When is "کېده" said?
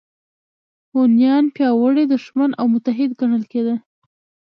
3.51-3.75